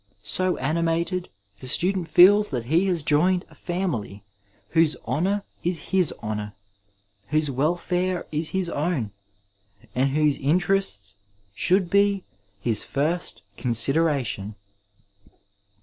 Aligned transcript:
So 0.23 0.57
animated, 0.57 1.29
the 1.57 1.67
student 1.67 2.07
feels 2.07 2.49
that 2.49 2.65
he 2.65 2.85
has 2.87 3.03
joined 3.03 3.45
a 3.49 3.53
family 3.53 4.23
whose 4.69 4.95
honour 5.07 5.43
is 5.63 5.89
his 5.91 6.11
honour, 6.23 6.55
whose 7.27 7.51
welfare 7.51 8.25
is 8.31 8.49
his 8.49 8.67
own, 8.67 9.11
and 9.93 10.09
whose 10.09 10.39
interests 10.39 11.17
should 11.53 11.91
be 11.91 12.23
his 12.59 12.81
first 12.81 13.43
considera 13.59 14.25
tion. 14.25 14.55